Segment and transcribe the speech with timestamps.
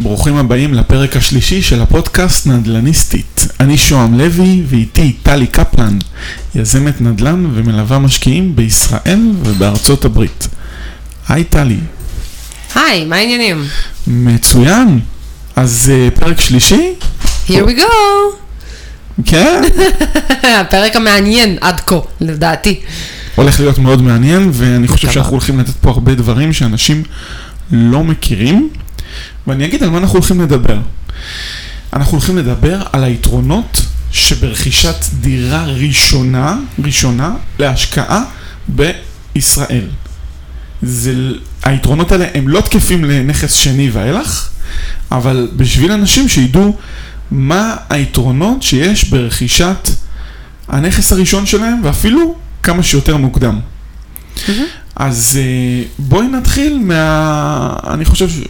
[0.00, 3.48] ברוכים הבאים לפרק השלישי של הפודקאסט נדל"ניסטית.
[3.60, 5.98] אני שוהם לוי ואיתי טלי קפלן,
[6.54, 10.48] יזמת נדל"ן ומלווה משקיעים בישראל ובארצות הברית.
[11.28, 11.76] היי טלי.
[12.74, 13.64] היי, מה העניינים?
[14.06, 15.00] מצוין.
[15.56, 16.92] אז uh, פרק שלישי?
[17.48, 17.92] Here we go.
[19.24, 19.62] כן.
[20.60, 22.80] הפרק המעניין עד כה, לדעתי.
[23.34, 25.10] הולך להיות מאוד מעניין, ואני חושב.
[25.10, 27.02] שאנחנו הולכים לתת פה הרבה דברים שאנשים
[27.72, 28.70] לא מכירים,
[29.46, 30.78] ואני אגיד על מה אנחנו הולכים לדבר.
[31.92, 38.24] אנחנו הולכים לדבר על היתרונות שברכישת דירה ראשונה, ראשונה להשקעה
[38.68, 39.86] בישראל.
[40.82, 41.14] זה,
[41.64, 44.48] היתרונות האלה הם לא תקפים לנכס שני ואילך,
[45.12, 46.76] אבל בשביל אנשים שידעו
[47.30, 49.88] מה היתרונות שיש ברכישת
[50.68, 53.60] הנכס הראשון שלהם, ואפילו כמה שיותר מוקדם.
[54.96, 57.72] אז אה, בואי נתחיל מה...
[57.90, 58.28] אני חושב...
[58.28, 58.40] ש-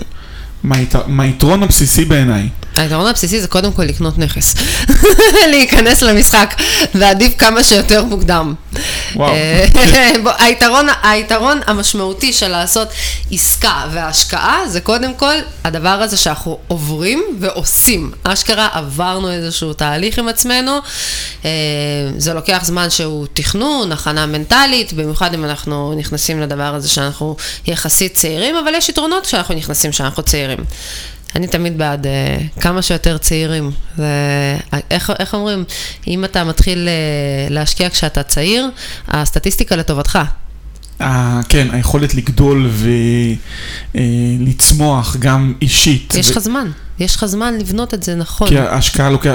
[1.06, 2.48] מהיתרון הבסיסי בעיניי.
[2.76, 4.54] היתרון הבסיסי זה קודם כל לקנות נכס.
[5.50, 6.54] להיכנס למשחק,
[6.94, 8.54] ועדיף כמה שיותר מוקדם.
[9.16, 9.32] וואו.
[9.32, 9.64] אה,
[10.44, 12.88] היתרון, היתרון המשמעותי של לעשות
[13.32, 18.12] עסקה והשקעה זה קודם כל הדבר הזה שאנחנו עוברים ועושים.
[18.22, 20.78] אשכרה עברנו איזשהו תהליך עם עצמנו.
[21.44, 21.50] אה,
[22.16, 28.14] זה לוקח זמן שהוא תכנון, הכנה מנטלית, במיוחד אם אנחנו נכנסים לדבר הזה שאנחנו יחסית
[28.14, 30.58] צעירים, אבל יש יתרונות כשאנחנו נכנסים שאנחנו צעירים.
[31.36, 33.70] אני תמיד בעד uh, כמה שיותר צעירים.
[33.96, 34.04] זה,
[34.90, 35.64] איך, איך אומרים,
[36.06, 38.68] אם אתה מתחיל uh, להשקיע כשאתה צעיר,
[39.08, 40.18] הסטטיסטיקה לטובתך.
[41.00, 42.70] ה- כן, היכולת לגדול
[43.94, 46.14] ולצמוח גם אישית.
[46.14, 48.48] יש ו- לך זמן, יש לך זמן לבנות את זה נכון.
[48.48, 49.34] כי ההשקעה לוקח,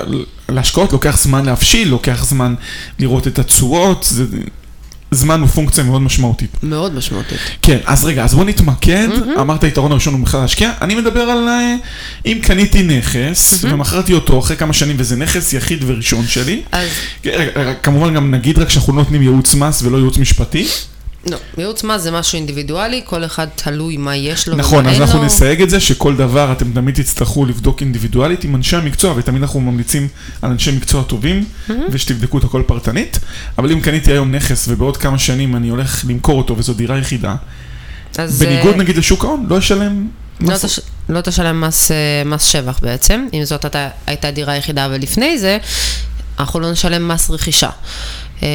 [0.50, 2.56] להשקעות לוקח זמן להבשיל, לוקח זמן
[3.00, 4.26] לראות את התשואות, זה,
[5.14, 6.50] זמן הוא פונקציה מאוד משמעותית.
[6.64, 7.38] מאוד משמעותית.
[7.62, 9.08] כן, אז רגע, אז בוא נתמקד,
[9.40, 11.76] אמרת היתרון הראשון הוא בכלל להשקיע, אני מדבר על אה,
[12.26, 16.88] אם קניתי נכס ומכרתי אותו אחרי כמה שנים וזה נכס יחיד וראשון שלי, אז
[17.26, 20.68] רגע, רגע, כמובן גם נגיד רק שאנחנו לא נותנים ייעוץ מס ולא ייעוץ משפטי,
[21.26, 24.94] לא, ייעוץ מס זה משהו אינדיבידואלי, כל אחד תלוי מה יש לו נכון, ומה אז
[24.96, 25.26] אין אנחנו לו.
[25.26, 29.60] נסייג את זה שכל דבר אתם תמיד תצטרכו לבדוק אינדיבידואלית עם אנשי המקצוע, ותמיד אנחנו
[29.62, 30.08] ממליצים
[30.42, 31.46] על אנשי מקצוע טובים,
[31.90, 33.20] ושתבדקו את הכל פרטנית,
[33.58, 37.36] אבל אם קניתי היום נכס ובעוד כמה שנים אני הולך למכור אותו וזו דירה יחידה,
[38.18, 40.08] אז, בניגוד אה, נגיד לשוק ההון, לא אשלם
[40.40, 40.58] לא.
[40.58, 40.80] תש...
[41.10, 43.66] לא תשלם מס, אה, מס שבח בעצם, אם זאת
[44.08, 45.58] הייתה, דירה יחידה, אבל לפני זה,
[46.40, 47.70] אנחנו לא נשלם מס רכישה.
[48.44, 48.48] אה,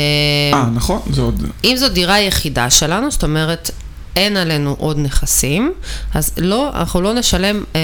[0.55, 1.43] אה, נכון, זה עוד...
[1.65, 3.71] אם זו דירה יחידה שלנו, זאת אומרת,
[4.19, 5.73] אין עלינו עוד נכסים,
[6.15, 7.81] אז לא, אנחנו לא נשלם אה,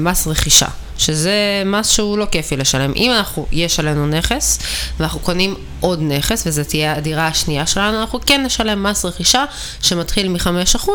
[0.00, 0.66] מס רכישה,
[0.98, 2.92] שזה מס שהוא לא כיפי לשלם.
[2.96, 4.58] אם אנחנו, יש עלינו נכס,
[5.00, 9.44] ואנחנו קונים עוד נכס, וזו תהיה הדירה השנייה שלנו, אנחנו כן נשלם מס רכישה
[9.82, 10.88] שמתחיל מ-5%,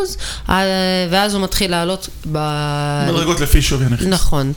[0.50, 0.64] אה,
[1.12, 2.38] ואז הוא מתחיל לעלות ב...
[3.12, 4.06] מדרגות לפי שווי הנכס.
[4.06, 4.54] נכון.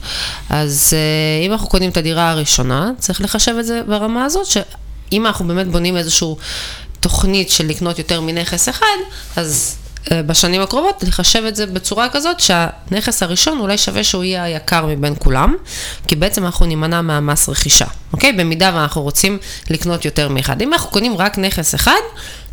[0.49, 4.47] אז אה, אם אנחנו קונים את הדירה הראשונה, צריך לחשב את זה ברמה הזאת,
[5.15, 6.27] שאם אנחנו באמת בונים איזושהי
[6.99, 8.97] תוכנית של לקנות יותר מנכס אחד,
[9.35, 9.77] אז
[10.11, 14.85] אה, בשנים הקרובות לחשב את זה בצורה כזאת שהנכס הראשון אולי שווה שהוא יהיה היקר
[14.85, 15.55] מבין כולם,
[16.07, 18.33] כי בעצם אנחנו נימנע מהמס רכישה, אוקיי?
[18.33, 19.37] במידה ואנחנו רוצים
[19.69, 20.61] לקנות יותר מאחד.
[20.61, 22.01] אם אנחנו קונים רק נכס אחד,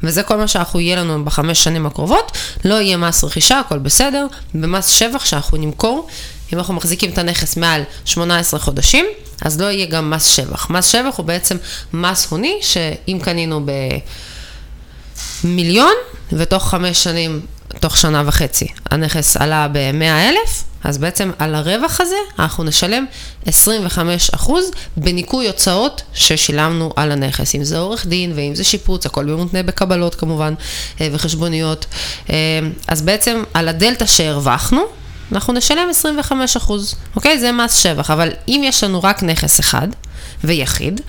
[0.03, 4.27] וזה כל מה שאנחנו יהיה לנו בחמש שנים הקרובות, לא יהיה מס רכישה, הכל בסדר.
[4.55, 6.09] במס שבח שאנחנו נמכור,
[6.53, 9.07] אם אנחנו מחזיקים את הנכס מעל 18 חודשים,
[9.43, 10.71] אז לא יהיה גם מס שבח.
[10.71, 11.57] מס שבח הוא בעצם
[11.93, 13.61] מס הוני, שאם קנינו
[15.45, 15.95] במיליון,
[16.33, 17.41] ותוך חמש שנים,
[17.81, 23.07] תוך שנה וחצי, הנכס עלה ב-100 אלף, אז בעצם על הרווח הזה אנחנו נשלם
[23.47, 23.51] 25%
[24.97, 27.55] בניכוי הוצאות ששילמנו על הנכס.
[27.55, 30.55] אם זה עורך דין ואם זה שיפוץ, הכל במותנה בקבלות כמובן,
[31.01, 31.87] אה, וחשבוניות.
[32.31, 32.37] אה,
[32.89, 34.83] אז בעצם על הדלתא שהרווחנו,
[35.33, 35.89] אנחנו נשלם
[36.59, 36.73] 25%,
[37.17, 37.41] אוקיי?
[37.41, 39.89] זה מס שבח, אבל אם יש לנו רק נכס אחד
[40.45, 41.01] ויחיד,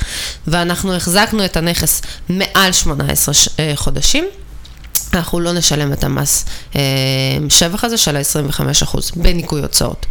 [0.47, 4.25] ואנחנו החזקנו את הנכס מעל 18 ש- אה, חודשים,
[5.13, 6.45] אנחנו לא נשלם את המס
[6.75, 6.81] אה,
[7.49, 10.05] שבח הזה של ה-25% בניכוי הוצאות.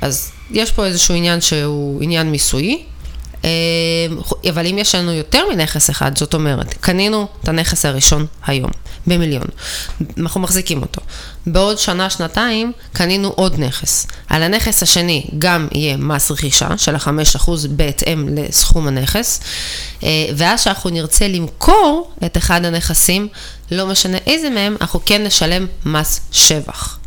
[0.00, 2.82] אז יש פה איזשהו עניין שהוא עניין מיסויי,
[3.44, 3.50] אה,
[4.50, 8.70] אבל אם יש לנו יותר מנכס אחד, זאת אומרת, קנינו את הנכס הראשון היום,
[9.06, 9.46] במיליון,
[10.18, 11.00] אנחנו מחזיקים אותו.
[11.46, 14.06] בעוד שנה, שנתיים, קנינו עוד נכס.
[14.28, 19.40] על הנכס השני גם יהיה מס רכישה של ה-5% בהתאם לסכום הנכס,
[20.02, 23.28] אה, ואז שאנחנו נרצה למכור את אחד הנכסים,
[23.70, 26.98] לא משנה איזה מהם, אנחנו כן נשלם מס שבח.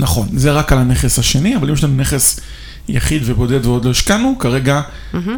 [0.00, 2.40] נכון, זה רק על הנכס השני, אבל אם יש לנו נכס
[2.90, 4.80] יחיד ובודד ועוד לא השקענו, כרגע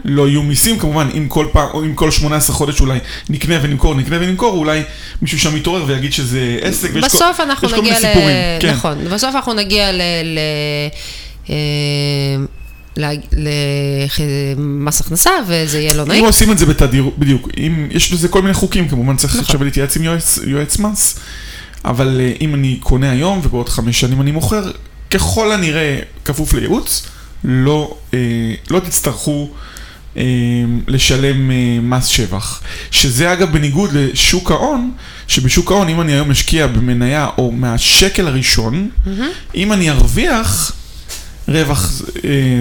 [0.05, 3.95] לא יהיו מיסים, כמובן, אם כל פעם, או אם כל 18 חודש אולי נקנה ונמכור,
[3.95, 4.83] נקנה ונמכור, אולי
[5.23, 8.13] מישהו שם יתעורר ויגיד שזה עסק, ויש כל- בסוף אנחנו יש כל מיני נגיע ל...
[8.13, 8.71] סיפורים, כן.
[8.71, 10.01] נכון, בסוף אנחנו נגיע ל...
[10.25, 10.39] ל...
[11.51, 11.55] אה,
[14.57, 16.25] למס הכנסה, וזה יהיה לא אם נעים.
[16.25, 19.45] עושים את זה בתדירות, בדיוק, אם, יש לזה כל מיני חוקים, כמובן צריך נכון.
[19.45, 21.19] עכשיו להתייעץ עם יועץ, יועץ מס,
[21.85, 24.71] אבל אה, אם אני קונה היום ובעוד חמש שנים אני מוכר,
[25.11, 27.07] ככל הנראה, כפוף לייעוץ,
[27.45, 28.19] לא, אה,
[28.71, 29.51] לא תצטרכו
[30.17, 30.23] אה,
[30.87, 32.63] לשלם אה, מס שבח.
[32.91, 34.93] שזה אגב בניגוד לשוק ההון,
[35.29, 38.91] שבשוק ההון אם אני היום משקיע במניה או מהשקל הראשון,
[39.55, 40.73] אם אני ארוויח
[41.49, 42.03] רווח,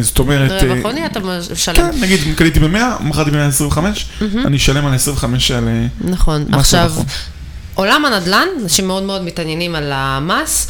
[0.02, 0.64] זאת אומרת...
[0.64, 1.20] רווח הוני אתה
[1.54, 1.76] משלם.
[1.76, 3.78] כן, נגיד קניתי ב-100, מכרתי ב-125,
[4.46, 5.68] אני אשלם על 25 על...
[6.02, 6.46] נכון.
[6.52, 6.92] עכשיו.
[7.74, 10.68] עולם הנדל"ן, אנשים מאוד מאוד מתעניינים על המס,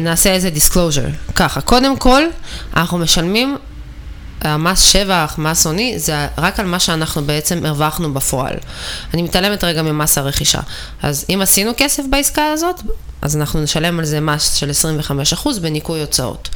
[0.00, 1.32] נעשה איזה disclosure.
[1.34, 2.22] ככה, קודם כל,
[2.76, 3.56] אנחנו משלמים,
[4.40, 8.56] המס שבח, מס הוני, זה רק על מה שאנחנו בעצם הרווחנו בפועל.
[9.14, 10.60] אני מתעלמת רגע ממס הרכישה.
[11.02, 12.80] אז אם עשינו כסף בעסקה הזאת,
[13.22, 14.70] אז אנחנו נשלם על זה מס של
[15.46, 16.48] 25% בניכוי הוצאות.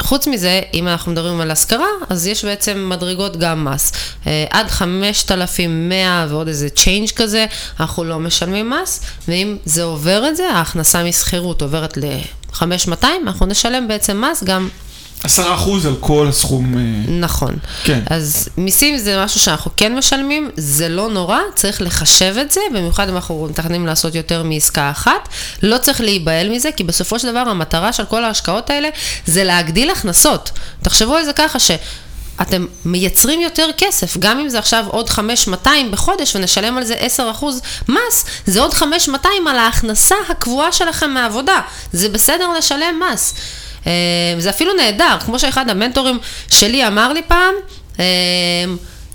[0.00, 3.92] חוץ מזה, אם אנחנו מדברים על השכרה, אז יש בעצם מדרגות גם מס.
[4.26, 7.46] אה, עד 5,100 ועוד איזה צ'יינג' כזה,
[7.80, 13.88] אנחנו לא משלמים מס, ואם זה עובר את זה, ההכנסה משכירות עוברת ל-5,200, אנחנו נשלם
[13.88, 14.68] בעצם מס גם
[15.24, 15.28] 10%
[15.86, 16.78] על כל הסכום.
[16.78, 16.82] אה,
[17.12, 17.56] נכון.
[17.84, 18.00] כן.
[18.10, 23.08] אז מיסים זה משהו שאנחנו כן משלמים, זה לא נורא, צריך לחשב את זה, במיוחד
[23.08, 25.28] אם אנחנו מתכננים לעשות יותר מעסקה אחת.
[25.62, 28.88] לא צריך להיבהל מזה, כי בסופו של דבר המטרה של כל ההשקעות האלה
[29.26, 30.50] זה להגדיל הכנסות.
[30.82, 31.70] תחשבו על זה ככה ש...
[32.42, 36.94] אתם מייצרים יותר כסף, גם אם זה עכשיו עוד 5,200 בחודש ונשלם על זה
[37.40, 37.44] 10%
[37.88, 41.60] מס, זה עוד 5,200 על ההכנסה הקבועה שלכם מעבודה.
[41.92, 43.34] זה בסדר לשלם מס.
[43.86, 43.92] אה,
[44.38, 46.18] זה אפילו נהדר, כמו שאחד המנטורים
[46.50, 47.54] שלי אמר לי פעם,
[48.00, 48.04] אה,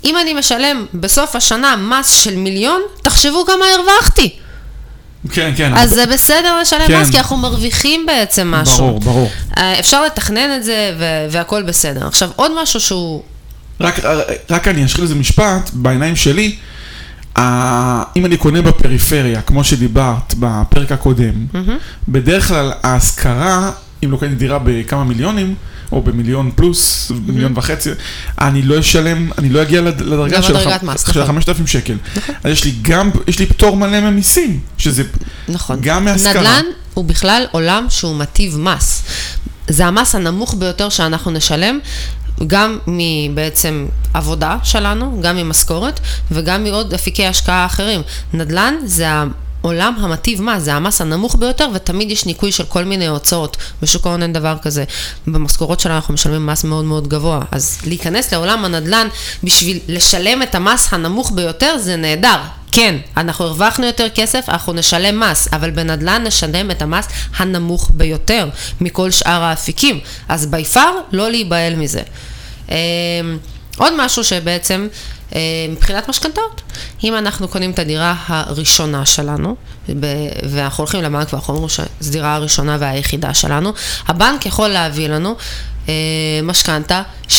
[0.04, 4.36] אם אני משלם בסוף השנה מס של מיליון, תחשבו כמה הרווחתי.
[5.32, 5.72] כן, כן.
[5.74, 7.00] אז זה בסדר לשלם כן.
[7.00, 8.76] מס, כי אנחנו מרוויחים בעצם משהו.
[8.76, 9.30] ברור, ברור.
[9.58, 12.06] אה, אפשר לתכנן את זה ו- והכל בסדר.
[12.06, 13.22] עכשיו, עוד משהו שהוא...
[13.80, 13.94] רק,
[14.50, 16.56] רק אני אשחיל איזה משפט, בעיניים שלי,
[18.16, 21.46] אם אני קונה בפריפריה, כמו שדיברת בפרק הקודם,
[22.08, 23.70] בדרך כלל ההשכרה,
[24.04, 25.54] אם לא קניתי דירה בכמה מיליונים,
[25.92, 27.90] או במיליון פלוס, מיליון וחצי,
[28.38, 31.36] אני לא אשלם, אני לא אגיע לד- לדרגה של לדרגת הח- מס, של נכון.
[31.38, 31.96] ה-5,000 שקל.
[32.44, 35.02] אז יש לי גם, יש לי פטור מלא ממיסים, שזה
[35.48, 35.78] נכון.
[35.80, 36.32] גם מהשכרה.
[36.40, 36.64] נדל"ן
[36.94, 39.02] הוא בכלל עולם שהוא מטיב מס.
[39.68, 41.78] זה המס הנמוך ביותר שאנחנו נשלם,
[42.46, 46.00] גם מבעצם עבודה שלנו, גם ממשכורת,
[46.30, 48.00] וגם מעוד אפיקי השקעה אחרים.
[48.34, 49.06] נדל"ן זה
[49.64, 53.56] העולם המטיב מס, זה המס הנמוך ביותר, ותמיד יש ניכוי של כל מיני הוצאות.
[53.82, 54.84] בשוק ההון אין דבר כזה.
[55.26, 57.40] במשכורות שלנו אנחנו משלמים מס מאוד מאוד גבוה.
[57.52, 59.08] אז להיכנס לעולם הנדל"ן
[59.44, 62.36] בשביל לשלם את המס הנמוך ביותר זה נהדר.
[62.72, 67.06] כן, אנחנו הרווחנו יותר כסף, אנחנו נשלם מס, אבל בנדל"ן נשלם את המס
[67.36, 68.48] הנמוך ביותר
[68.80, 70.00] מכל שאר האפיקים.
[70.28, 72.02] אז בי פאר, לא להיבהל מזה.
[73.80, 74.88] עוד משהו שבעצם,
[75.34, 75.40] אה,
[75.70, 76.60] מבחינת משכנתאות,
[77.04, 79.56] אם אנחנו קונים את הדירה הראשונה שלנו,
[80.50, 83.72] ואנחנו הולכים לבנק ואנחנו אומרים שזו דירה הראשונה והיחידה שלנו,
[84.08, 85.36] הבנק יכול להביא לנו
[85.88, 85.94] אה,
[86.42, 87.32] משכנתה 70-75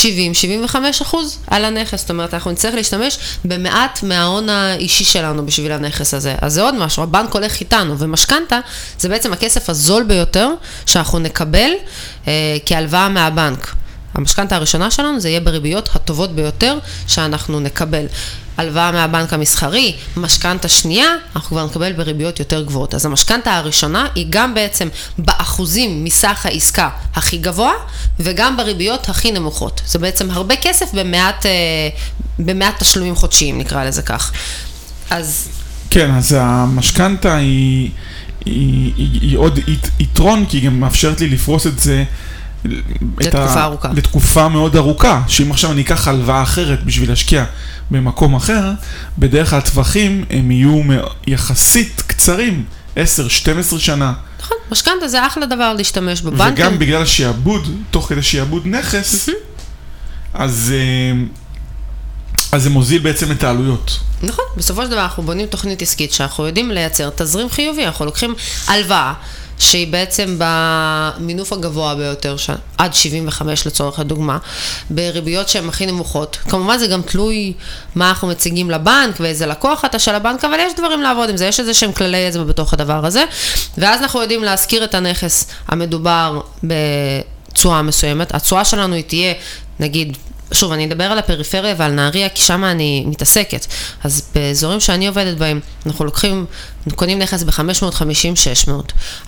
[1.02, 6.36] אחוז על הנכס, זאת אומרת אנחנו נצטרך להשתמש במעט מההון האישי שלנו בשביל הנכס הזה.
[6.42, 8.60] אז זה עוד משהו, הבנק הולך איתנו, ומשכנתה
[9.00, 10.50] זה בעצם הכסף הזול ביותר
[10.86, 11.72] שאנחנו נקבל
[12.28, 13.76] אה, כהלוואה מהבנק.
[14.14, 18.06] המשכנתה הראשונה שלנו זה יהיה בריביות הטובות ביותר שאנחנו נקבל.
[18.58, 21.06] הלוואה מהבנק המסחרי, משכנתה שנייה,
[21.36, 22.94] אנחנו כבר נקבל בריביות יותר גבוהות.
[22.94, 27.72] אז המשכנתה הראשונה היא גם בעצם באחוזים מסך העסקה הכי גבוה,
[28.20, 29.82] וגם בריביות הכי נמוכות.
[29.88, 31.52] זה בעצם הרבה כסף במעט, אה,
[32.40, 34.32] במעט תשלומים חודשיים, נקרא לזה כך.
[35.10, 35.48] אז
[35.90, 37.90] כן, אז המשכנתה היא,
[38.46, 42.04] היא, היא, היא עוד ית- יתרון, כי היא גם מאפשרת לי לפרוס את זה...
[42.66, 43.90] לתקופה ארוכה.
[43.96, 47.46] לתקופה מאוד ארוכה, שאם עכשיו אני אקח הלוואה אחרת בשביל להשקיע
[47.92, 48.72] במקום אחר,
[49.18, 50.82] בדרך כלל הטווחים הם יהיו
[51.28, 52.66] יחסית קצרים,
[52.96, 53.00] 10-12
[53.78, 54.14] שנה.
[54.40, 56.66] נכון, משכנתה זה אחלה דבר להשתמש בבנקים.
[56.66, 59.30] וגם בגלל השעבוד, תוך כדי שעבוד נכס,
[60.34, 61.24] אז, אה,
[62.52, 64.00] אז זה מוזיל בעצם את העלויות.
[64.24, 68.36] נכון, בסופו של דבר אנחנו בונים תוכנית עסקית שאנחנו יודעים לייצר תזרים חיובי, אנחנו לוקחים
[68.68, 69.14] הלוואה
[69.62, 72.36] שהיא בעצם במינוף הגבוה ביותר.
[72.78, 74.38] עד 75 לצורך הדוגמה,
[74.90, 76.38] בריביות שהן הכי נמוכות.
[76.50, 77.54] כמובן זה גם תלוי
[77.96, 81.46] מה אנחנו מציגים לבנק ואיזה לקוח אתה של הבנק, אבל יש דברים לעבוד עם זה,
[81.46, 83.24] יש איזה שהם כללי אצבע בתוך הדבר הזה,
[83.78, 88.36] ואז אנחנו יודעים להשכיר את הנכס המדובר בצורה מסוימת.
[88.36, 89.34] התשואה שלנו היא תהיה,
[89.80, 90.18] נגיד,
[90.54, 93.66] שוב, אני אדבר על הפריפריה ועל נהריה, כי שם אני מתעסקת.
[94.04, 96.46] אז באזורים שאני עובדת בהם, אנחנו לוקחים,
[96.96, 98.72] קונים נכס ב-550-600,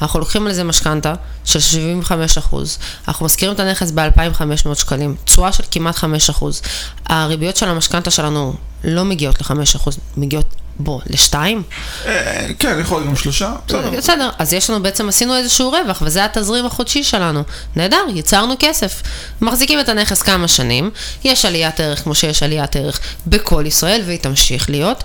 [0.01, 1.13] אנחנו לוקחים על זה משכנתה
[1.46, 2.77] של 75 אחוז,
[3.08, 6.62] אנחנו משכירים את הנכס ב-2,500 שקלים, תשואה של כמעט 5 אחוז.
[7.06, 8.53] הריביות של המשכנתה שלנו
[8.84, 10.46] לא מגיעות ל-5 אחוז, מגיעות
[10.80, 11.63] בוא, לשתיים?
[12.06, 13.89] אה, כן, יכול גם שלושה, בסדר.
[13.89, 17.44] בסדר, אז יש לנו בעצם, עשינו איזשהו רווח, וזה התזרים החודשי שלנו.
[17.75, 19.01] נהדר, יצרנו כסף.
[19.42, 20.92] מחזיקים את הנכס כמה שנים,
[21.24, 25.03] יש עליית ערך כמו שיש עליית ערך בכל ישראל, והיא תמשיך להיות.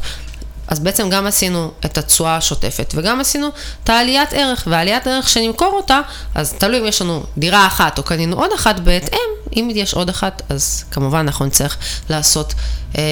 [0.68, 3.48] אז בעצם גם עשינו את התשואה השוטפת, וגם עשינו
[3.84, 6.00] את העליית ערך, והעליית ערך שנמכור אותה,
[6.34, 10.08] אז תלוי אם יש לנו דירה אחת או קנינו עוד אחת בהתאם, אם יש עוד
[10.08, 11.76] אחת, אז כמובן אנחנו נצטרך
[12.10, 12.54] לעשות
[12.98, 13.02] אה,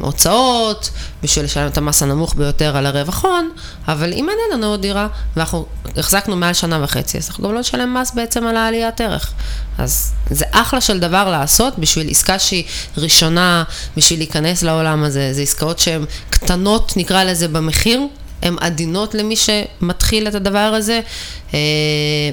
[0.00, 0.90] הוצאות,
[1.22, 3.50] בשביל לשלם את המס הנמוך ביותר על הרווח הון,
[3.88, 5.66] אבל אם אין לנו עוד דירה, ואנחנו
[5.96, 9.32] החזקנו מעל שנה וחצי, אז אנחנו גם לא נשלם מס בעצם על העליית ערך.
[9.78, 12.64] אז זה אחלה של דבר לעשות בשביל עסקה שהיא
[12.98, 13.64] ראשונה,
[13.96, 15.32] בשביל להיכנס לעולם הזה.
[15.32, 18.00] זה עסקאות שהן קטנות, נקרא לזה, במחיר,
[18.42, 21.00] הן עדינות למי שמתחיל את הדבר הזה,
[21.54, 21.58] אה,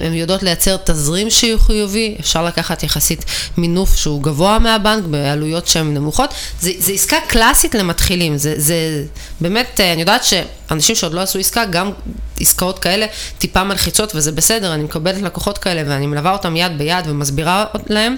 [0.02, 3.26] הן יודעות לייצר תזרים שהוא חיובי, אפשר לקחת יחסית
[3.58, 6.34] מינוף שהוא גבוה מהבנק בעלויות שהן נמוכות.
[6.60, 9.04] זה עסקה קלאסית למתחילים, זה, זה
[9.42, 11.92] באמת, אה, אני יודעת שאנשים שעוד לא עשו עסקה, גם
[12.40, 13.06] עסקאות כאלה
[13.38, 18.16] טיפה מלחיצות וזה בסדר, אני מקבלת לקוחות כאלה ואני מלווה אותם יד ביד ומסבירה להם.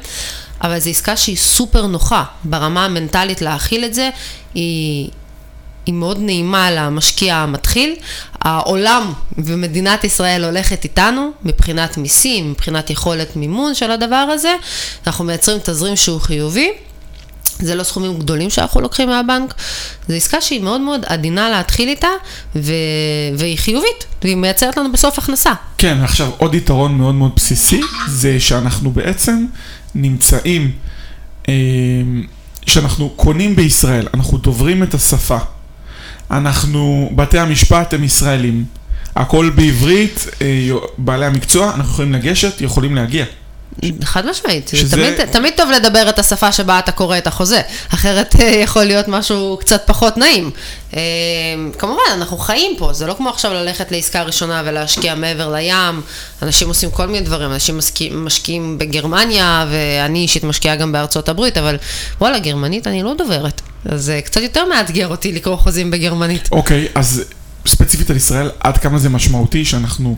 [0.62, 4.10] אבל זו עסקה שהיא סופר נוחה ברמה המנטלית להכיל את זה,
[4.54, 5.10] היא,
[5.86, 7.96] היא מאוד נעימה למשקיע המתחיל.
[8.42, 14.56] העולם ומדינת ישראל הולכת איתנו מבחינת מיסים, מבחינת יכולת מימון של הדבר הזה.
[15.08, 16.72] אנחנו מייצרים תזרים שהוא חיובי.
[17.60, 19.54] זה לא סכומים גדולים שאנחנו לוקחים מהבנק,
[20.08, 22.08] זו עסקה שהיא מאוד מאוד עדינה להתחיל איתה,
[22.56, 22.74] ו...
[23.38, 25.54] והיא חיובית, והיא מייצרת לנו בסוף הכנסה.
[25.78, 29.46] כן, עכשיו עוד יתרון מאוד מאוד בסיסי, זה שאנחנו בעצם
[29.96, 30.72] נמצאים,
[31.50, 31.54] אה,
[32.66, 35.38] שאנחנו קונים בישראל, אנחנו דוברים את השפה.
[36.32, 38.66] אנחנו, בתי המשפט הם ישראלים.
[39.16, 43.26] הכל בעברית, אה, בעלי המקצוע, אנחנו יכולים לגשת, יכולים להגיע.
[44.04, 44.98] חד משמעית, שזה...
[44.98, 47.62] תמיד, תמיד טוב לדבר את השפה שבה אתה קורא את החוזה,
[47.94, 50.52] אחרת אה, יכול להיות משהו קצת פחות נעים.
[50.94, 51.02] אה,
[51.78, 56.02] כמובן, אנחנו חיים פה, זה לא כמו עכשיו ללכת לעסקה ראשונה ולהשקיע מעבר לים,
[56.42, 61.58] אנשים עושים כל מיני דברים, אנשים משקיעים, משקיעים בגרמניה, ואני אישית משקיעה גם בארצות הברית,
[61.58, 61.78] אבל
[62.22, 63.62] וואלה, גרמנית אני לא דוברת,
[63.96, 66.50] זה קצת יותר מאתגר אותי לקרוא חוזים בגרמנית.
[66.52, 67.24] אוקיי, okay, אז...
[67.68, 70.16] ספציפית על ישראל, עד כמה זה משמעותי שאנחנו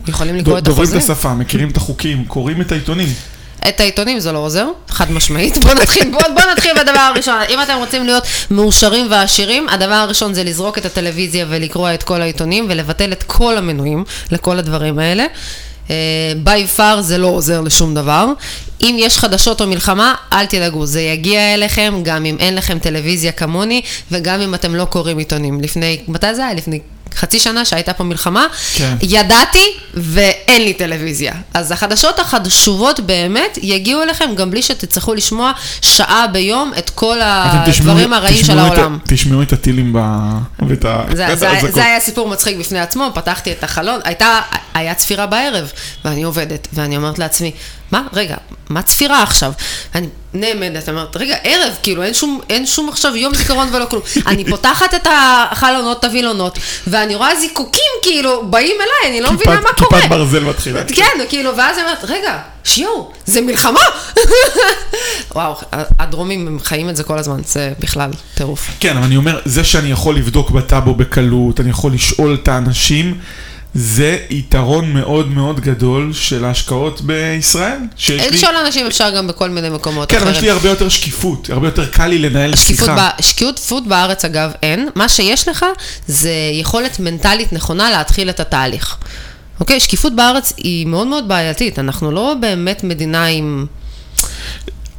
[0.62, 3.08] דוברים את השפה, מכירים את החוקים, קוראים את העיתונים.
[3.68, 5.58] את העיתונים זה לא עוזר, חד משמעית.
[5.58, 7.34] בואו נתחיל, בוא, בוא נתחיל בדבר הראשון.
[7.48, 12.22] אם אתם רוצים להיות מאושרים ועשירים, הדבר הראשון זה לזרוק את הטלוויזיה ולקרוא את כל
[12.22, 15.26] העיתונים ולבטל את כל המנויים לכל הדברים האלה.
[16.42, 18.26] ביי uh, פאר זה לא עוזר לשום דבר.
[18.82, 23.32] אם יש חדשות או מלחמה, אל תדאגו, זה יגיע אליכם גם אם אין לכם טלוויזיה
[23.32, 23.82] כמוני
[24.12, 25.60] וגם אם אתם לא קוראים עיתונים.
[25.60, 26.54] לפני, מתי זה היה?
[26.54, 26.80] לפני
[27.14, 28.96] חצי שנה שהייתה פה מלחמה, כן.
[29.02, 31.32] ידעתי ואין לי טלוויזיה.
[31.54, 38.12] אז החדשות החשובות באמת יגיעו אליכם גם בלי שתצטרכו לשמוע שעה ביום את כל הדברים
[38.12, 38.98] הרעים של העולם.
[39.06, 39.98] תשמעו את הטילים ב...
[40.68, 41.04] ואת ה...
[41.14, 44.40] זה, זה, זה, זה היה סיפור מצחיק בפני עצמו, פתחתי את החלון, הייתה,
[44.74, 45.72] היה צפירה בערב,
[46.04, 47.52] ואני עובדת, ואני אומרת לעצמי,
[47.92, 48.02] מה?
[48.12, 48.36] רגע,
[48.68, 49.52] מה צפירה עכשיו?
[49.94, 54.02] אני נעמדת, אומרת, רגע, ערב, כאילו, אין שום, אין שום עכשיו יום זיכרון ולא כלום.
[54.26, 59.60] אני פותחת את החלונות, את הווילונות, ואני רואה זיקוקים, כאילו, באים אליי, אני לא מבינה
[59.60, 60.00] מה קורה.
[60.00, 60.84] כיפת ברזל מתחילה.
[60.96, 63.80] כן, כאילו, ואז אני אומרת, רגע, שיו, זה מלחמה!
[65.34, 65.54] וואו,
[65.98, 68.70] הדרומים הם חיים את זה כל הזמן, זה בכלל טירוף.
[68.80, 73.20] כן, אבל אני אומר, זה שאני יכול לבדוק בטאבו בקלות, אני יכול לשאול את האנשים,
[73.74, 77.78] זה יתרון מאוד מאוד גדול של ההשקעות בישראל.
[78.30, 78.60] לשאול לי...
[78.66, 80.32] אנשים אפשר גם בכל מיני מקומות כן, אחרים.
[80.32, 83.08] כן, אבל יש לי הרבה יותר שקיפות, הרבה יותר קל לי לנהל שיחה.
[83.20, 85.66] שקיפות בארץ אגב אין, מה שיש לך
[86.06, 88.96] זה יכולת מנטלית נכונה להתחיל את התהליך.
[89.60, 93.66] אוקיי, שקיפות בארץ היא מאוד מאוד בעייתית, אנחנו לא באמת מדינה עם...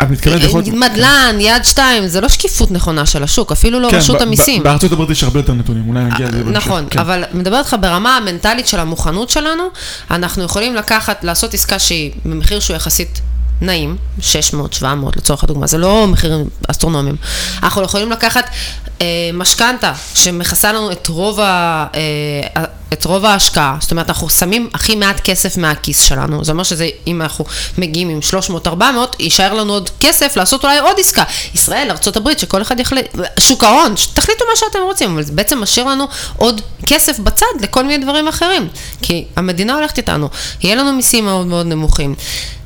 [0.03, 0.63] את מתכוונת יכול...
[0.73, 4.63] מדלן, יד שתיים, זה לא שקיפות נכונה של השוק, אפילו לא כן, רשות המיסים.
[4.63, 6.67] בארצות הברית יש הרבה יותר נתונים, אולי נגיע לזה בהמשך.
[6.67, 6.99] נכון, כן.
[6.99, 9.63] אבל מדברת לך ברמה המנטלית של המוכנות שלנו,
[10.11, 13.21] אנחנו יכולים לקחת, לעשות עסקה שהיא במחיר שהוא יחסית
[13.61, 17.15] נעים, 600, 700 לצורך הדוגמה, זה לא מחירים אסטרונומיים.
[17.63, 18.49] אנחנו יכולים לקחת
[19.01, 22.63] אה, משכנתה שמכסה לנו את רוב, ה, אה,
[22.93, 26.89] את רוב ההשקעה, זאת אומרת אנחנו שמים הכי מעט כסף מהכיס שלנו, זה אומר שזה
[27.07, 27.45] אם אנחנו
[27.77, 28.19] מגיעים עם
[28.65, 28.81] 300-400,
[29.19, 31.23] יישאר לנו עוד כסף לעשות אולי עוד עסקה.
[31.55, 33.05] ישראל, ארה"ב, שכל אחד יחליט,
[33.39, 37.83] שוק ההון, תחליטו מה שאתם רוצים, אבל זה בעצם משאיר לנו עוד כסף בצד לכל
[37.83, 38.67] מיני דברים אחרים,
[39.01, 40.29] כי המדינה הולכת איתנו,
[40.61, 42.15] יהיה לנו מיסים מאוד מאוד נמוכים.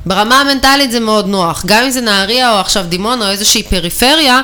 [0.06, 4.40] ברמה המנטלית זה מאוד נוח, גם אם זה נהריה או עכשיו דימונה או איזושהי פריפריה,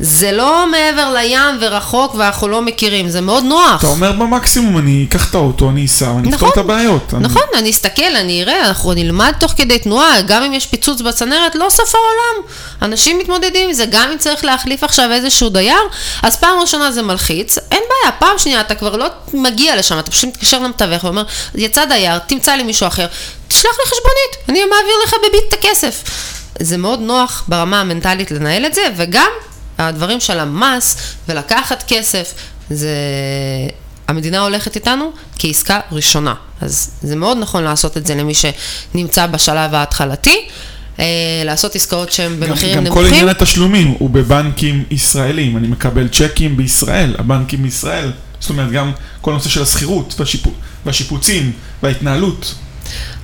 [0.00, 3.78] זה לא מעבר לים ורחוק ואנחנו לא מכירים, זה מאוד נוח.
[3.78, 7.14] אתה אומר במקסימום, אני אקח את האוטו, אני אסע, אני אפתור נכון, את הבעיות.
[7.14, 11.00] אני- נכון, אני אסתכל, אני אראה, אנחנו נלמד תוך כדי תנועה, גם אם יש פיצוץ
[11.00, 12.48] בצנרת, לא סוף העולם.
[12.82, 15.76] אנשים מתמודדים עם זה, גם אם צריך להחליף עכשיו איזשהו דייר,
[16.22, 20.10] אז פעם ראשונה זה מלחיץ, אין בעיה, פעם שנייה אתה כבר לא מגיע לשם, אתה
[20.10, 21.22] פשוט מתקשר למתווך ואומר,
[21.54, 23.06] יצא דייר, תמצא לי מישהו אחר,
[23.48, 26.02] תשלח לי חשבונית, אני מעביר לך בביט את הכסף.
[26.60, 29.28] זה מאוד נוח ברמה המנטלית לנהל את זה, וגם
[29.78, 30.96] הדברים של המס
[31.28, 32.34] ולקחת כסף,
[32.70, 32.88] זה...
[34.08, 36.34] המדינה הולכת איתנו כעסקה ראשונה.
[36.60, 40.36] אז זה מאוד נכון לעשות את זה למי שנמצא בשלב ההתחלתי,
[40.98, 41.04] אה,
[41.44, 43.12] לעשות עסקאות שהן גם, במחירים גם כל נמוכים.
[43.12, 49.30] עניין התשלומים הוא בבנקים ישראלים, אני מקבל צ'קים בישראל, הבנקים בישראל, זאת אומרת גם כל
[49.30, 50.50] הנושא של השכירות והשיפו,
[50.86, 51.52] והשיפוצים
[51.82, 52.54] וההתנהלות.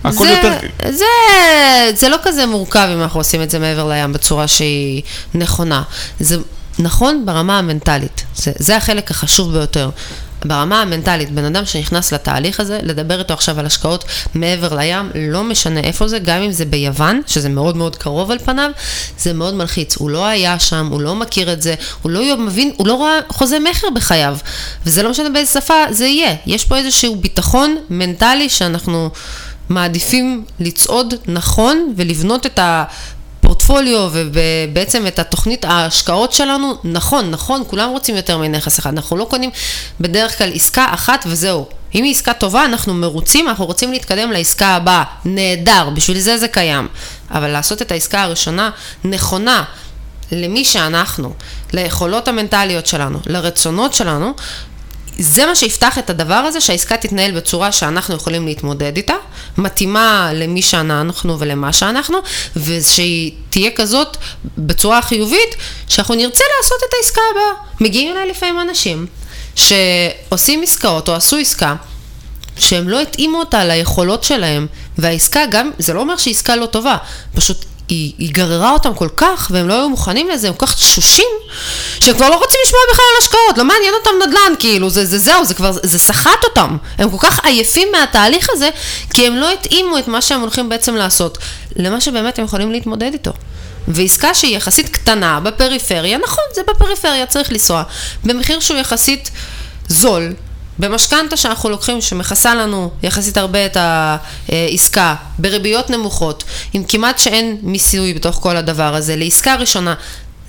[0.04, 0.58] הכל זה, יותר...
[0.90, 1.04] זה,
[1.94, 5.02] זה לא כזה מורכב אם אנחנו עושים את זה מעבר לים בצורה שהיא
[5.34, 5.82] נכונה.
[6.20, 6.36] זה
[6.78, 9.90] נכון ברמה המנטלית, זה, זה החלק החשוב ביותר.
[10.44, 15.44] ברמה המנטלית, בן אדם שנכנס לתהליך הזה, לדבר איתו עכשיו על השקעות מעבר לים, לא
[15.44, 18.70] משנה איפה זה, גם אם זה ביוון, שזה מאוד מאוד קרוב על פניו,
[19.18, 19.96] זה מאוד מלחיץ.
[19.96, 23.18] הוא לא היה שם, הוא לא מכיר את זה, הוא לא מבין, הוא לא רואה
[23.28, 24.38] חוזה מכר בחייו.
[24.86, 26.34] וזה לא משנה באיזה שפה זה יהיה.
[26.46, 29.10] יש פה איזשהו ביטחון מנטלי שאנחנו
[29.68, 32.84] מעדיפים לצעוד נכון ולבנות את ה...
[33.40, 39.26] פורטפוליו ובעצם את התוכנית ההשקעות שלנו, נכון, נכון, כולם רוצים יותר מנכס אחד, אנחנו לא
[39.30, 39.50] קונים
[40.00, 41.66] בדרך כלל עסקה אחת וזהו.
[41.94, 46.48] אם היא עסקה טובה, אנחנו מרוצים, אנחנו רוצים להתקדם לעסקה הבאה, נהדר, בשביל זה זה
[46.48, 46.88] קיים.
[47.30, 48.70] אבל לעשות את העסקה הראשונה
[49.04, 49.64] נכונה
[50.32, 51.32] למי שאנחנו,
[51.72, 54.32] ליכולות המנטליות שלנו, לרצונות שלנו,
[55.18, 59.14] זה מה שיפתח את הדבר הזה, שהעסקה תתנהל בצורה שאנחנו יכולים להתמודד איתה,
[59.58, 62.18] מתאימה למי שאנחנו ולמה שאנחנו,
[62.56, 64.16] ושהיא תהיה כזאת
[64.58, 65.56] בצורה חיובית,
[65.88, 67.64] שאנחנו נרצה לעשות את העסקה הבאה.
[67.80, 69.06] מגיעים אליי לפעמים אנשים
[69.54, 71.74] שעושים עסקאות או עשו עסקה,
[72.58, 74.66] שהם לא התאימו אותה ליכולות שלהם,
[74.98, 76.96] והעסקה גם, זה לא אומר שעסקה לא טובה,
[77.34, 80.74] פשוט היא, היא גררה אותם כל כך, והם לא היו מוכנים לזה, הם כל כך
[80.74, 81.28] תשושים,
[82.00, 85.18] שהם כבר לא רוצים לשמוע בכלל על השקעות, לא מעניין אותם נדל"ן, כאילו, זה, זה
[85.18, 86.76] זהו, זה כבר, זה סחט אותם.
[86.98, 88.70] הם כל כך עייפים מהתהליך הזה,
[89.14, 91.38] כי הם לא התאימו את מה שהם הולכים בעצם לעשות,
[91.76, 93.32] למה שבאמת הם יכולים להתמודד איתו.
[93.88, 97.82] ועסקה שהיא יחסית קטנה, בפריפריה, נכון, זה בפריפריה, צריך לנסוע,
[98.24, 99.30] במחיר שהוא יחסית
[99.88, 100.32] זול,
[100.78, 103.76] במשכנתה שאנחנו לוקחים, שמכסה לנו יחסית הרבה את
[104.48, 109.94] העסקה, בריביות נמוכות, עם כמעט שאין מיסוי בתוך כל הדבר הזה, לעסקה ראשונה,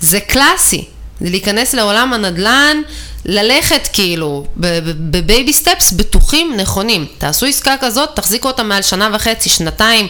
[0.00, 0.84] זה קלאסי.
[1.20, 2.76] זה להיכנס לעולם הנדל"ן,
[3.24, 7.06] ללכת כאילו בבייבי סטפס בטוחים, נכונים.
[7.18, 10.08] תעשו עסקה כזאת, תחזיקו אותה מעל שנה וחצי, שנתיים,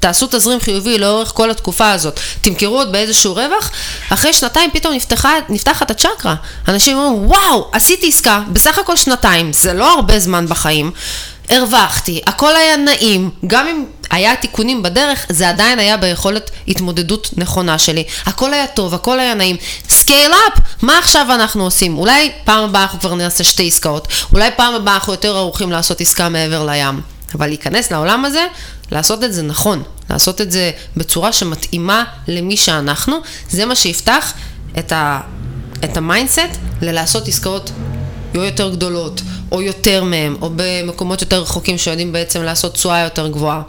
[0.00, 3.70] תעשו תזרים חיובי לאורך כל התקופה הזאת, תמכרו עוד באיזשהו רווח,
[4.10, 6.34] אחרי שנתיים פתאום נפתחה, נפתחת הצ'קרה.
[6.68, 10.90] אנשים אומרים, וואו, עשיתי עסקה, בסך הכל שנתיים, זה לא הרבה זמן בחיים,
[11.48, 17.78] הרווחתי, הכל היה נעים, גם אם היה תיקונים בדרך, זה עדיין היה ביכולת התמודדות נכונה
[17.78, 18.04] שלי.
[18.26, 19.56] הכל היה טוב, הכל היה נעים.
[19.88, 21.98] Scale up, מה עכשיו אנחנו עושים?
[21.98, 26.00] אולי פעם הבאה אנחנו כבר נעשה שתי עסקאות, אולי פעם הבאה אנחנו יותר ערוכים לעשות
[26.00, 27.00] עסקה מעבר לים.
[27.34, 28.46] אבל להיכנס לעולם הזה,
[28.92, 33.16] לעשות את זה נכון, לעשות את זה בצורה שמתאימה למי שאנחנו,
[33.50, 34.32] זה מה שיפתח
[34.78, 35.20] את, ה,
[35.84, 37.70] את ה mindset ללעשות עסקאות
[38.36, 39.22] או יותר גדולות,
[39.52, 43.62] או יותר מהם, או במקומות יותר רחוקים שיודעים בעצם לעשות תשואה יותר גבוהה.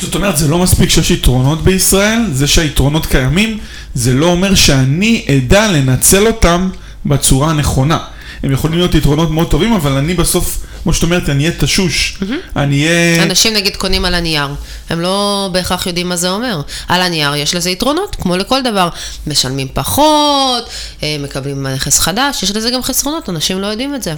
[0.00, 3.58] זאת אומרת, זה לא מספיק שיש יתרונות בישראל, זה שהיתרונות קיימים,
[3.94, 6.70] זה לא אומר שאני אדע לנצל אותם
[7.06, 7.98] בצורה הנכונה.
[8.42, 12.18] הם יכולים להיות יתרונות מאוד טובים, אבל אני בסוף, כמו שאת אומרת, אני אהיה תשוש.
[12.56, 13.22] אני אהיה...
[13.22, 14.48] אנשים נגיד קונים על הנייר,
[14.90, 16.60] הם לא בהכרח יודעים מה זה אומר.
[16.88, 18.88] על הנייר יש לזה יתרונות, כמו לכל דבר.
[19.26, 20.68] משלמים פחות,
[21.02, 24.14] אה, מקבלים נכס חדש, יש לזה גם חסרונות, אנשים לא יודעים את זה.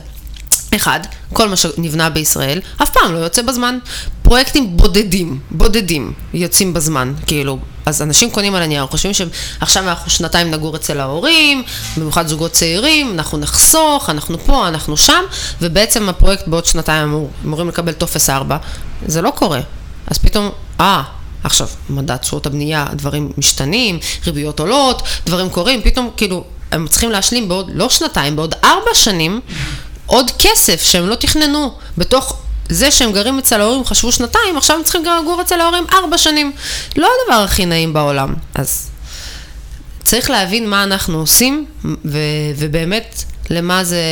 [0.77, 1.01] אחד,
[1.33, 3.79] כל מה שנבנה בישראל, אף פעם לא יוצא בזמן.
[4.23, 7.59] פרויקטים בודדים, בודדים, יוצאים בזמן, כאילו.
[7.87, 11.63] אז אנשים קונים על הנייר, חושבים שעכשיו אנחנו שנתיים נגור אצל ההורים,
[11.97, 15.25] במיוחד זוגות צעירים, אנחנו נחסוך, אנחנו פה, אנחנו שם,
[15.61, 18.57] ובעצם הפרויקט בעוד שנתיים אמור, אמורים לקבל טופס 4.
[19.07, 19.61] זה לא קורה.
[20.07, 21.03] אז פתאום, אה,
[21.45, 26.45] עכשיו, מדד תשואות הבנייה, דברים משתנים, ריביות עולות, דברים קורים, פתאום כאילו...
[26.73, 29.41] הם צריכים להשלים בעוד, לא שנתיים, בעוד ארבע שנים,
[30.11, 32.37] עוד כסף שהם לא תכננו בתוך
[32.69, 36.19] זה שהם גרים אצל ההורים, חשבו שנתיים, עכשיו הם צריכים גם לגור אצל ההורים ארבע
[36.19, 36.53] שנים.
[36.97, 38.35] לא הדבר הכי נעים בעולם.
[38.55, 38.91] אז
[40.05, 42.19] צריך להבין מה אנחנו עושים, ו-
[42.57, 44.03] ובאמת למה זה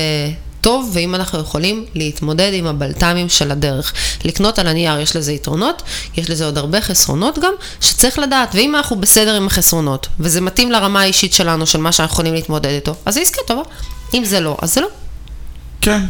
[0.61, 3.93] טוב, ואם אנחנו יכולים להתמודד עם הבלת"מים של הדרך.
[4.25, 5.83] לקנות על הנייר יש לזה יתרונות,
[6.17, 8.55] יש לזה עוד הרבה חסרונות גם, שצריך לדעת.
[8.55, 12.71] ואם אנחנו בסדר עם החסרונות, וזה מתאים לרמה האישית שלנו, של מה שאנחנו יכולים להתמודד
[12.71, 13.63] איתו, אז זה עסקה טובה.
[14.15, 14.89] אם זה לא, אז זה לא.
[15.81, 16.01] כן,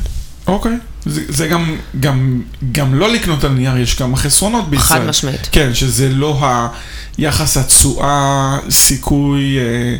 [0.46, 0.78] אוקיי.
[1.06, 5.00] זה, זה גם, גם, גם לא לקנות על נייר, יש כמה חסרונות בישראל.
[5.00, 5.48] חד משמעית.
[5.52, 6.40] כן, שזה לא
[7.18, 9.96] היחס התשואה, סיכוי, אה,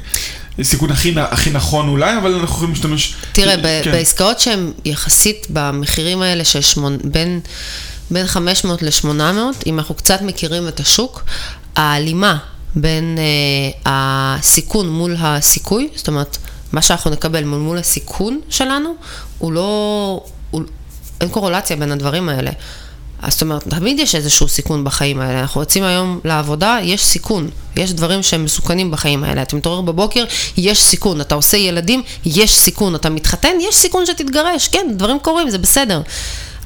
[0.65, 3.15] סיכון הכי, הכי נכון אולי, אבל אנחנו יכולים להשתמש...
[3.33, 3.93] תראה, ב- כן.
[3.93, 6.99] בעסקאות שהן יחסית במחירים האלה של שמונ...
[7.05, 7.41] בין,
[8.11, 9.09] בין 500 ל-800,
[9.67, 11.25] אם אנחנו קצת מכירים את השוק,
[11.77, 12.39] ההלימה
[12.75, 13.93] בין אה,
[14.39, 16.39] הסיכון מול הסיכוי, זאת אומרת,
[16.73, 18.95] מה שאנחנו נקבל מול, מול הסיכון שלנו,
[19.39, 20.21] הוא לא...
[20.51, 20.63] הוא,
[21.21, 22.51] אין קורולציה בין הדברים האלה.
[23.23, 25.41] אז זאת אומרת, תמיד יש איזשהו סיכון בחיים האלה.
[25.41, 27.51] אנחנו יוצאים היום לעבודה, יש סיכון.
[27.77, 29.43] יש דברים שהם מסוכנים בחיים האלה.
[29.43, 30.25] אתה מתעורר בבוקר,
[30.57, 31.21] יש סיכון.
[31.21, 32.95] אתה עושה ילדים, יש סיכון.
[32.95, 34.69] אתה מתחתן, יש סיכון שתתגרש.
[34.69, 36.03] כן, דברים קורים, זה בסדר.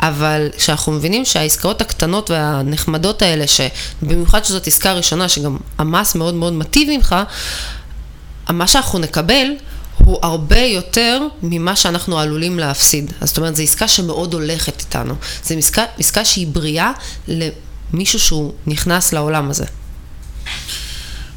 [0.00, 6.52] אבל כשאנחנו מבינים שהעסקאות הקטנות והנחמדות האלה, שבמיוחד שזאת עסקה ראשונה, שגם המס מאוד מאוד
[6.52, 7.16] מטיב ממך,
[8.50, 9.46] מה שאנחנו נקבל
[10.04, 13.12] הוא הרבה יותר ממה שאנחנו עלולים להפסיד.
[13.20, 15.14] אז זאת אומרת, זו עסקה שמאוד הולכת איתנו.
[15.44, 16.92] זו עסקה, עסקה שהיא בריאה
[17.28, 19.64] למישהו שהוא נכנס לעולם הזה.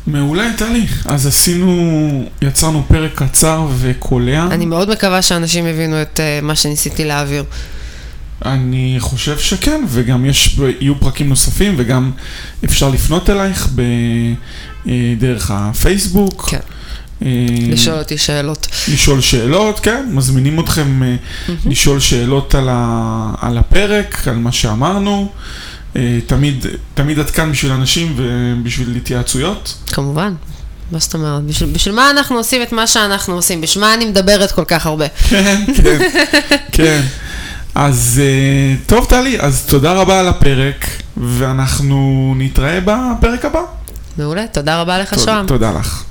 [0.07, 0.85] מעולה, טלי.
[1.05, 4.47] אז עשינו, יצרנו פרק קצר וקולע.
[4.51, 7.43] אני מאוד מקווה שאנשים הבינו את uh, מה שניסיתי להעביר.
[8.45, 12.11] אני חושב שכן, וגם יש, יהיו פרקים נוספים, וגם
[12.65, 13.81] אפשר לפנות אלייך ב,
[14.87, 16.49] אה, דרך הפייסבוק.
[16.49, 16.59] כן.
[17.21, 17.27] אה,
[17.67, 18.67] לשאול אותי שאלות.
[18.93, 21.15] לשאול שאלות, כן, מזמינים אתכם אה,
[21.65, 25.31] לשאול שאלות על, ה, על הפרק, על מה שאמרנו.
[25.95, 29.75] אה, תמיד, תמיד את כאן בשביל אנשים ובשביל התייעצויות.
[29.87, 30.33] כמובן.
[30.91, 31.43] מה זאת אומרת?
[31.43, 33.61] בשביל, בשביל מה אנחנו עושים את מה שאנחנו עושים?
[33.61, 35.07] בשביל מה אני מדברת כל כך הרבה?
[35.29, 35.97] כן, כן,
[36.71, 37.01] כן.
[37.75, 38.21] אז
[38.87, 40.85] טוב, טלי, אז תודה רבה על הפרק,
[41.17, 43.61] ואנחנו נתראה בפרק הבא.
[44.17, 45.47] מעולה, תודה רבה לך, שוהם.
[45.47, 46.03] תודה לך.